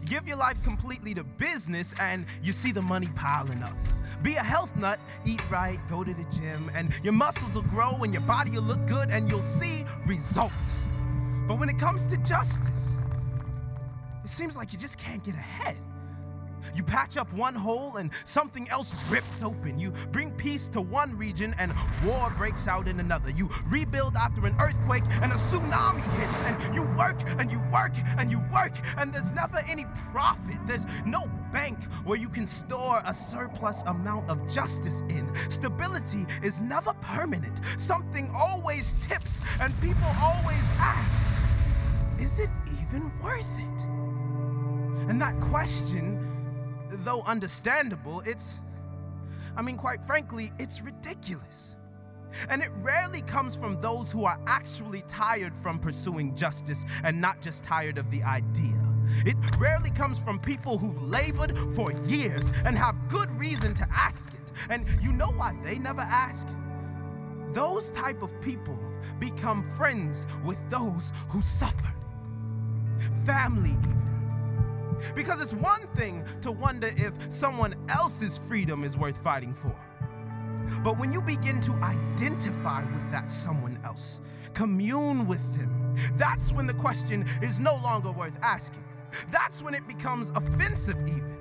[0.05, 3.75] Give your life completely to business, and you see the money piling up.
[4.23, 7.97] Be a health nut, eat right, go to the gym, and your muscles will grow
[8.03, 10.85] and your body will look good, and you'll see results.
[11.47, 12.97] But when it comes to justice,
[14.23, 15.77] it seems like you just can't get ahead.
[16.75, 19.79] You patch up one hole and something else rips open.
[19.79, 21.73] You bring peace to one region and
[22.05, 23.29] war breaks out in another.
[23.31, 26.41] You rebuild after an earthquake and a tsunami hits.
[26.43, 30.57] And you work and you work and you work and there's never any profit.
[30.67, 35.29] There's no bank where you can store a surplus amount of justice in.
[35.49, 37.59] Stability is never permanent.
[37.77, 41.27] Something always tips and people always ask,
[42.19, 43.85] is it even worth it?
[45.09, 46.30] And that question,
[47.03, 48.59] though understandable, it's,
[49.55, 51.75] I mean, quite frankly, it's ridiculous.
[52.49, 57.41] And it rarely comes from those who are actually tired from pursuing justice and not
[57.41, 58.79] just tired of the idea.
[59.25, 64.29] It rarely comes from people who've labored for years and have good reason to ask
[64.33, 64.51] it.
[64.69, 66.47] And you know why they never ask?
[67.53, 68.77] Those type of people
[69.19, 71.93] become friends with those who suffer.
[73.25, 74.10] Family, even.
[75.15, 79.75] Because it's one thing to wonder if someone else's freedom is worth fighting for.
[80.83, 84.21] But when you begin to identify with that someone else,
[84.53, 88.83] commune with them, that's when the question is no longer worth asking.
[89.31, 91.37] That's when it becomes offensive, even.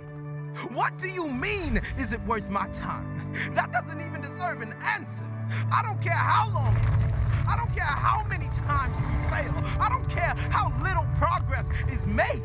[0.73, 3.17] What do you mean, is it worth my time?
[3.55, 5.25] That doesn't even deserve an answer.
[5.71, 7.49] I don't care how long it takes.
[7.49, 9.55] I don't care how many times you fail.
[9.81, 12.43] I don't care how little progress is made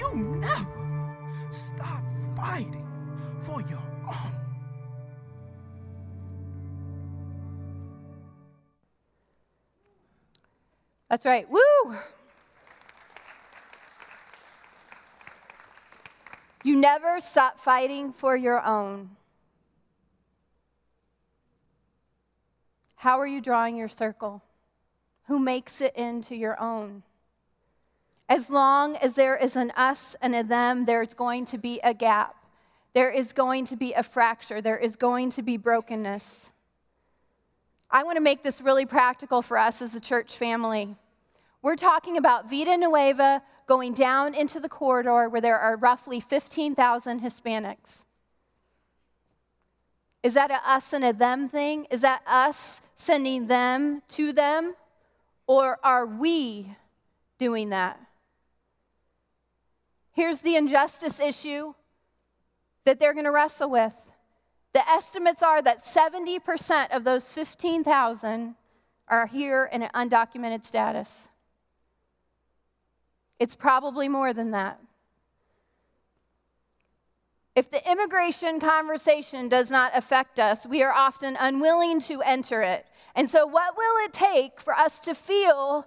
[0.00, 1.14] you never
[1.50, 2.02] stop
[2.34, 2.86] fighting
[3.42, 4.32] for your own.
[11.10, 11.46] That's right.
[11.50, 11.96] Woo!
[16.62, 19.10] You never stop fighting for your own.
[22.96, 24.42] How are you drawing your circle?
[25.26, 27.02] Who makes it into your own?
[28.30, 31.92] As long as there is an us and a them, there's going to be a
[31.92, 32.36] gap.
[32.94, 34.62] There is going to be a fracture.
[34.62, 36.52] There is going to be brokenness.
[37.90, 40.94] I want to make this really practical for us as a church family.
[41.60, 47.20] We're talking about Vida Nueva going down into the corridor where there are roughly 15,000
[47.20, 48.04] Hispanics.
[50.22, 51.88] Is that a us and a them thing?
[51.90, 54.76] Is that us sending them to them?
[55.48, 56.76] Or are we
[57.36, 57.98] doing that?
[60.12, 61.74] Here's the injustice issue
[62.84, 63.94] that they're going to wrestle with.
[64.72, 68.54] The estimates are that 70% of those 15,000
[69.08, 71.28] are here in an undocumented status.
[73.38, 74.80] It's probably more than that.
[77.56, 82.86] If the immigration conversation does not affect us, we are often unwilling to enter it.
[83.16, 85.86] And so, what will it take for us to feel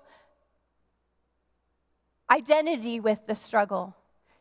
[2.30, 3.96] identity with the struggle?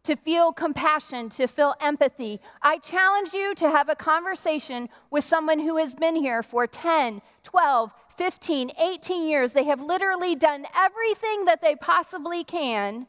[0.04, 2.40] To feel compassion, to feel empathy.
[2.60, 7.22] I challenge you to have a conversation with someone who has been here for 10,
[7.44, 9.52] 12, 15, 18 years.
[9.52, 13.06] They have literally done everything that they possibly can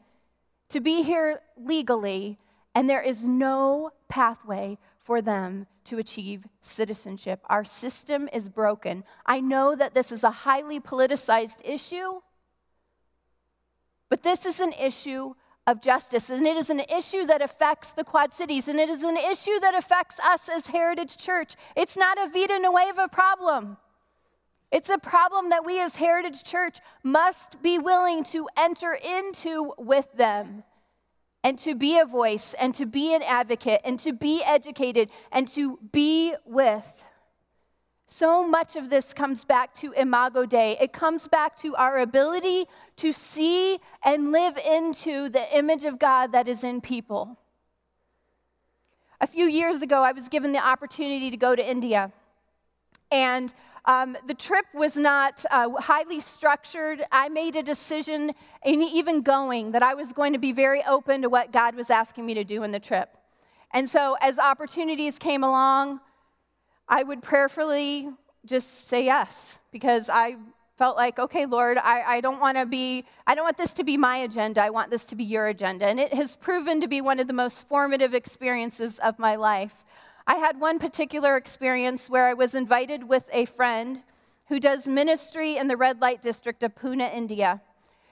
[0.68, 2.38] to be here legally,
[2.74, 7.40] and there is no pathway for them to achieve citizenship.
[7.46, 9.04] Our system is broken.
[9.26, 12.20] I know that this is a highly politicized issue,
[14.08, 15.34] but this is an issue
[15.66, 16.30] of justice.
[16.30, 19.58] And it is an issue that affects the Quad Cities, and it is an issue
[19.60, 21.54] that affects us as Heritage Church.
[21.76, 23.76] It's not a Vida Nueva problem.
[24.70, 30.12] It's a problem that we as Heritage Church must be willing to enter into with
[30.14, 30.64] them
[31.44, 35.46] and to be a voice and to be an advocate and to be educated and
[35.48, 37.03] to be with.
[38.16, 40.76] So much of this comes back to Imago Dei.
[40.80, 42.66] It comes back to our ability
[42.98, 47.36] to see and live into the image of God that is in people.
[49.20, 52.12] A few years ago, I was given the opportunity to go to India.
[53.10, 53.52] And
[53.84, 57.02] um, the trip was not uh, highly structured.
[57.10, 58.30] I made a decision,
[58.64, 61.90] in even going, that I was going to be very open to what God was
[61.90, 63.08] asking me to do in the trip.
[63.72, 65.98] And so, as opportunities came along,
[66.88, 68.10] I would prayerfully
[68.44, 70.36] just say yes because I
[70.76, 73.84] felt like, okay, Lord, I, I don't want to be, I don't want this to
[73.84, 74.62] be my agenda.
[74.62, 75.86] I want this to be your agenda.
[75.86, 79.84] And it has proven to be one of the most formative experiences of my life.
[80.26, 84.02] I had one particular experience where I was invited with a friend
[84.48, 87.60] who does ministry in the red light district of Pune, India.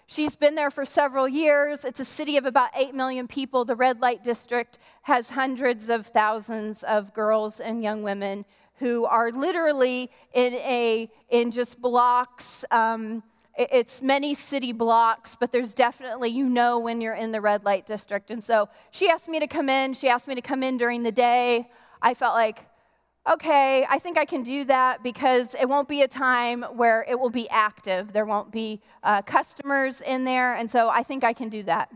[0.07, 1.85] She's been there for several years.
[1.85, 3.65] It's a city of about 8 million people.
[3.65, 8.45] The red light district has hundreds of thousands of girls and young women
[8.83, 12.65] who are literally in, a, in just blocks.
[12.73, 13.23] Um,
[13.57, 17.87] it's many city blocks, but there's definitely, you know, when you're in the red light
[17.87, 18.33] district.
[18.33, 19.95] And so she asked me to come in.
[19.95, 21.71] She asked me to come in during the day.
[22.01, 22.67] I felt like,
[23.31, 27.21] okay, I think I can do that because it won't be a time where it
[27.21, 28.13] will be active.
[28.13, 31.89] There won't be uh, customers in there, and so I think I can do that.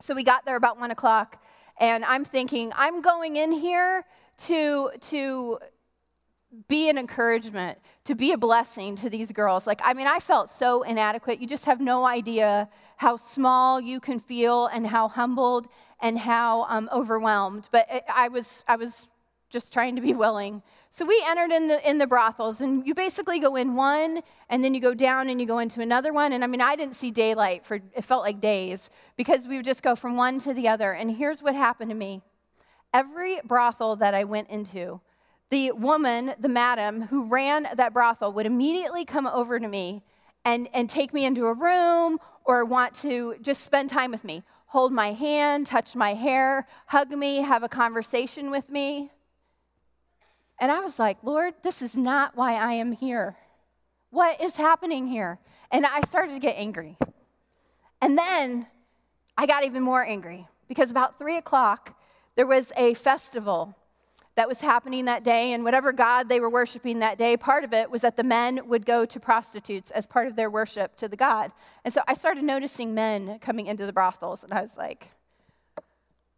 [0.00, 1.40] So we got there about one o'clock,
[1.78, 4.04] and I'm thinking, I'm going in here
[4.46, 5.58] to, to
[6.66, 9.66] be an encouragement, to be a blessing to these girls.
[9.66, 11.40] Like, I mean, I felt so inadequate.
[11.40, 15.68] You just have no idea how small you can feel and how humbled
[16.00, 17.68] and how um, overwhelmed.
[17.70, 19.08] But it, I was, I was
[19.50, 20.62] just trying to be willing.
[20.90, 24.64] So we entered in the in the brothels, and you basically go in one, and
[24.64, 26.32] then you go down and you go into another one.
[26.32, 29.64] And I mean, I didn't see daylight for it felt like days because we would
[29.64, 30.92] just go from one to the other.
[30.92, 32.22] And here's what happened to me:
[32.92, 35.00] every brothel that I went into,
[35.50, 40.02] the woman, the madam who ran that brothel, would immediately come over to me
[40.44, 44.42] and and take me into a room or want to just spend time with me,
[44.66, 49.10] hold my hand, touch my hair, hug me, have a conversation with me.
[50.60, 53.36] And I was like, Lord, this is not why I am here.
[54.10, 55.38] What is happening here?
[55.70, 56.96] And I started to get angry.
[58.00, 58.66] And then
[59.36, 61.98] I got even more angry because about three o'clock,
[62.34, 63.76] there was a festival
[64.38, 67.72] that was happening that day, and whatever God they were worshiping that day, part of
[67.72, 71.08] it was that the men would go to prostitutes as part of their worship to
[71.08, 71.50] the God.
[71.84, 75.08] And so I started noticing men coming into the brothels, and I was like,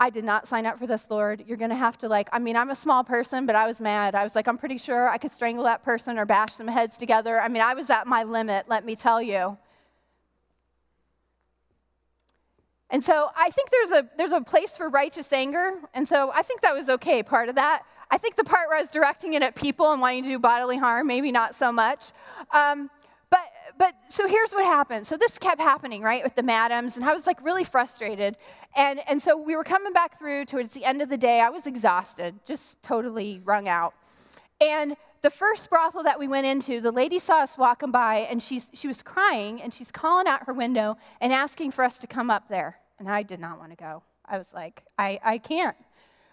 [0.01, 1.45] I did not sign up for this, Lord.
[1.47, 3.81] You're going to have to, like, I mean, I'm a small person, but I was
[3.81, 4.15] mad.
[4.15, 6.97] I was like, I'm pretty sure I could strangle that person or bash some heads
[6.97, 7.39] together.
[7.39, 9.59] I mean, I was at my limit, let me tell you.
[12.91, 15.75] And so I think there's a, there's a place for righteous anger.
[15.95, 17.83] And so I think that was okay, part of that.
[18.11, 20.39] I think the part where I was directing it at people and wanting to do
[20.39, 22.11] bodily harm, maybe not so much.
[22.53, 22.91] Um,
[23.31, 23.45] but
[23.79, 25.07] but so here's what happened.
[25.07, 28.37] So this kept happening, right, with the madams, and I was like really frustrated.
[28.77, 31.41] And, and so we were coming back through towards the end of the day.
[31.41, 33.95] I was exhausted, just totally wrung out.
[34.61, 38.43] And the first brothel that we went into, the lady saw us walking by, and
[38.43, 42.07] she's, she was crying, and she's calling out her window and asking for us to
[42.07, 42.80] come up there.
[43.01, 44.03] And I did not want to go.
[44.27, 45.77] I was like, I, I can't.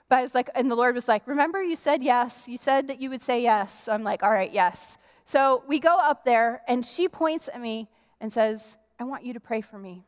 [0.10, 2.48] But I was like, and the Lord was like, Remember, you said yes.
[2.48, 3.86] You said that you would say yes.
[3.86, 4.98] So I'm like, All right, yes.
[5.26, 7.90] So we go up there, and she points at me
[8.22, 10.06] and says, I want you to pray for me.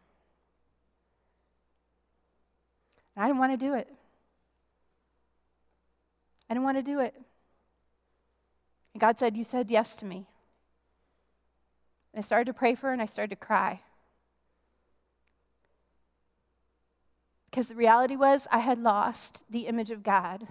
[3.16, 3.88] And I didn't want to do it.
[6.50, 7.14] I didn't want to do it.
[8.94, 10.28] And God said, You said yes to me.
[12.14, 13.82] And I started to pray for her and I started to cry.
[17.60, 20.48] Because the reality was, I had lost the image of God.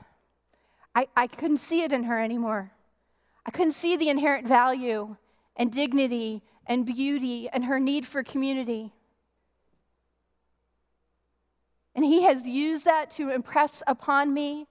[0.95, 2.71] I, I couldn't see it in her anymore.
[3.47, 5.17] I couldn't see the inherent value
[5.57, 8.93] and dignity and beauty and her need for community.
[11.95, 14.67] And he has used that to impress upon me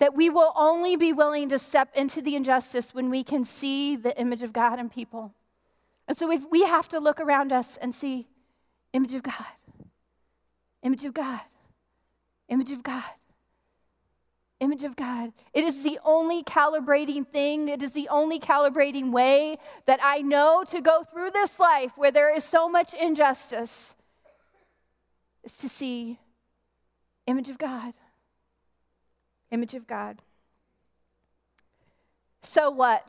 [0.00, 3.94] that we will only be willing to step into the injustice when we can see
[3.94, 5.32] the image of God in people.
[6.08, 8.26] And so if we have to look around us and see
[8.92, 9.46] image of God,
[10.88, 11.40] image of God,
[12.48, 13.04] image of God
[14.60, 15.32] image of God.
[15.54, 20.64] It is the only calibrating thing, it is the only calibrating way that I know
[20.68, 23.94] to go through this life where there is so much injustice.
[25.44, 26.18] is to see
[27.26, 27.94] image of God.
[29.50, 30.20] Image of God.
[32.42, 33.06] So what?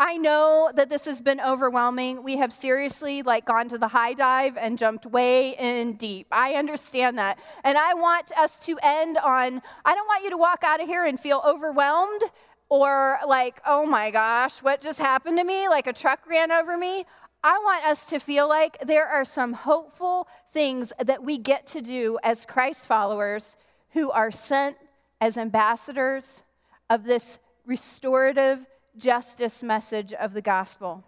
[0.00, 2.22] I know that this has been overwhelming.
[2.22, 6.28] We have seriously like gone to the high dive and jumped way in deep.
[6.30, 7.38] I understand that.
[7.64, 10.86] And I want us to end on I don't want you to walk out of
[10.86, 12.22] here and feel overwhelmed
[12.68, 15.68] or like, "Oh my gosh, what just happened to me?
[15.68, 17.04] Like a truck ran over me."
[17.42, 21.80] I want us to feel like there are some hopeful things that we get to
[21.80, 23.56] do as Christ followers
[23.90, 24.76] who are sent
[25.20, 26.42] as ambassadors
[26.90, 28.66] of this restorative
[28.98, 31.04] justice message of the gospel.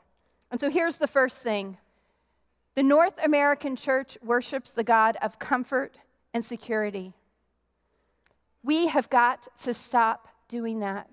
[0.51, 1.79] And so here's the first thing
[2.75, 5.99] the North American church worships the God of comfort
[6.33, 7.13] and security.
[8.63, 11.09] We have got to stop doing that.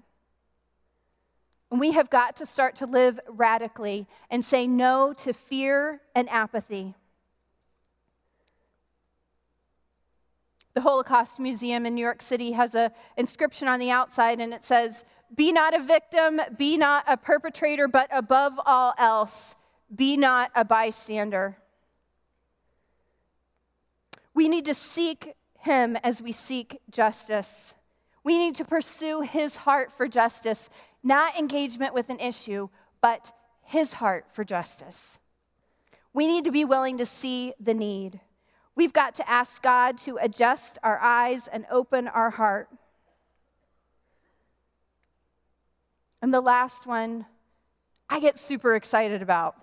[1.72, 6.30] And we have got to start to live radically and say no to fear and
[6.30, 6.94] apathy.
[10.74, 14.64] The Holocaust Museum in New York City has an inscription on the outside, and it
[14.64, 15.04] says,
[15.36, 19.56] be not a victim, be not a perpetrator, but above all else,
[19.94, 21.58] be not a bystander.
[24.34, 27.76] We need to seek him as we seek justice.
[28.24, 30.70] We need to pursue his heart for justice,
[31.04, 32.70] not engagement with an issue,
[33.02, 33.32] but
[33.64, 35.20] his heart for justice.
[36.14, 38.20] We need to be willing to see the need.
[38.76, 42.70] We've got to ask God to adjust our eyes and open our heart.
[46.22, 47.26] And the last one,
[48.10, 49.56] I get super excited about.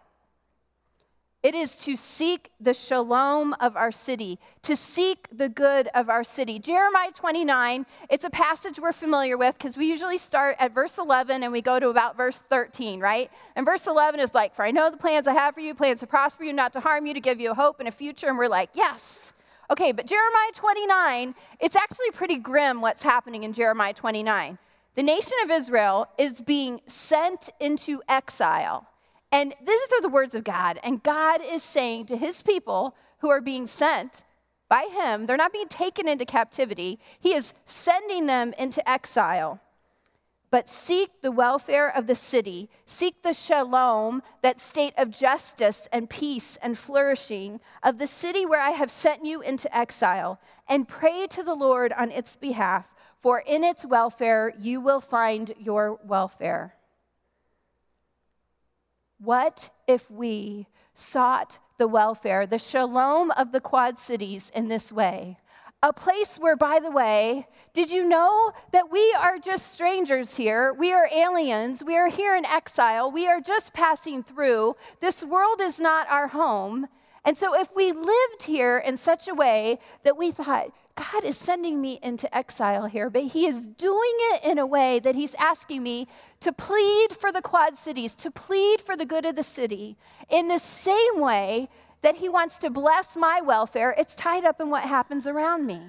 [1.44, 6.24] It is to seek the shalom of our city, to seek the good of our
[6.24, 6.58] city.
[6.58, 11.42] Jeremiah 29, it's a passage we're familiar with because we usually start at verse 11
[11.42, 13.30] and we go to about verse 13, right?
[13.56, 16.00] And verse 11 is like, For I know the plans I have for you, plans
[16.00, 18.28] to prosper you, not to harm you, to give you a hope and a future.
[18.28, 19.34] And we're like, Yes.
[19.70, 24.58] Okay, but Jeremiah 29, it's actually pretty grim what's happening in Jeremiah 29.
[24.94, 28.86] The nation of Israel is being sent into exile.
[29.32, 30.78] And these are the words of God.
[30.84, 34.24] And God is saying to his people who are being sent
[34.68, 39.60] by him, they're not being taken into captivity, he is sending them into exile.
[40.50, 46.08] But seek the welfare of the city, seek the shalom, that state of justice and
[46.08, 51.26] peace and flourishing of the city where I have sent you into exile, and pray
[51.30, 52.94] to the Lord on its behalf
[53.24, 56.74] for in its welfare you will find your welfare.
[59.18, 65.38] What if we sought the welfare, the shalom of the Quad Cities in this way?
[65.82, 70.74] A place where, by the way, did you know that we are just strangers here?
[70.74, 71.82] We are aliens.
[71.82, 73.10] We are here in exile.
[73.10, 74.76] We are just passing through.
[75.00, 76.88] This world is not our home.
[77.24, 81.36] And so, if we lived here in such a way that we thought, God is
[81.36, 85.34] sending me into exile here, but He is doing it in a way that He's
[85.34, 86.06] asking me
[86.40, 89.96] to plead for the Quad Cities, to plead for the good of the city,
[90.28, 91.68] in the same way
[92.02, 93.94] that He wants to bless my welfare.
[93.98, 95.80] It's tied up in what happens around me.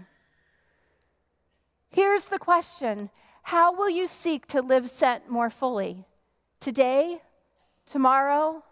[1.91, 3.11] Here's the question
[3.43, 6.05] How will you seek to live sent more fully?
[6.59, 7.21] Today?
[7.85, 8.63] Tomorrow?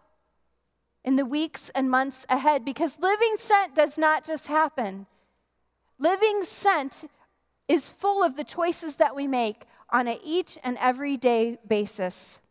[1.06, 2.66] In the weeks and months ahead?
[2.66, 5.06] Because living sent does not just happen.
[6.04, 7.06] Living sent
[7.70, 12.42] is full of the choices that we make on a each and every day basis.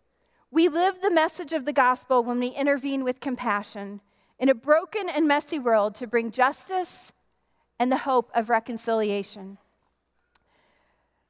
[0.51, 4.01] We live the message of the gospel when we intervene with compassion
[4.39, 7.13] in a broken and messy world to bring justice
[7.79, 9.59] and the hope of reconciliation.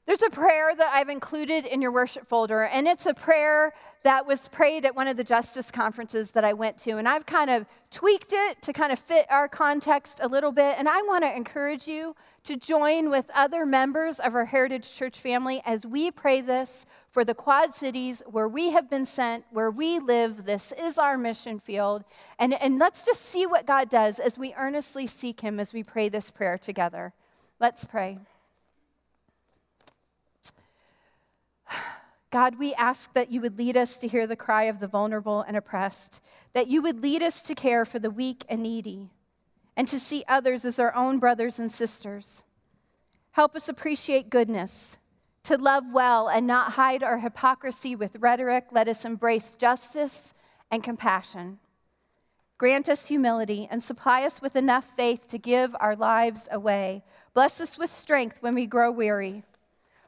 [0.05, 3.73] There's a prayer that I've included in your worship folder, and it's a prayer
[4.03, 6.97] that was prayed at one of the justice conferences that I went to.
[6.97, 10.75] And I've kind of tweaked it to kind of fit our context a little bit.
[10.77, 15.21] And I want to encourage you to join with other members of our Heritage Church
[15.21, 19.71] family as we pray this for the Quad Cities where we have been sent, where
[19.71, 20.47] we live.
[20.47, 22.03] This is our mission field.
[22.41, 25.85] And, and let's just see what God does as we earnestly seek Him as we
[25.85, 27.13] pray this prayer together.
[27.61, 28.19] Let's pray.
[32.33, 35.43] God, we ask that you would lead us to hear the cry of the vulnerable
[35.43, 36.23] and oppressed,
[36.55, 39.11] that you would lead us to care for the weak and needy,
[39.77, 42.43] and to see others as our own brothers and sisters.
[43.33, 44.97] Help us appreciate goodness,
[45.43, 48.69] to love well and not hide our hypocrisy with rhetoric.
[48.71, 50.33] Let us embrace justice
[50.71, 51.59] and compassion.
[52.57, 57.05] Grant us humility and supply us with enough faith to give our lives away.
[57.35, 59.43] Bless us with strength when we grow weary.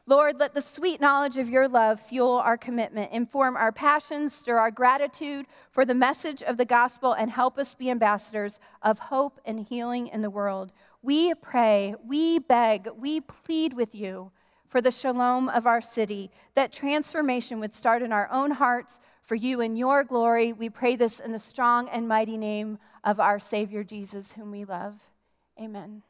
[0.06, 4.58] Lord, let the sweet knowledge of your love fuel our commitment, inform our passions, stir
[4.58, 9.40] our gratitude for the message of the gospel, and help us be ambassadors of hope
[9.46, 10.72] and healing in the world.
[11.00, 14.30] we pray, we beg, we plead with you
[14.68, 19.36] for the shalom of our city, that transformation would start in our own hearts for
[19.36, 20.52] you and your glory.
[20.52, 24.64] We pray this in the strong and mighty name of our Savior Jesus, whom we
[24.64, 24.96] love.
[25.60, 26.02] Amen.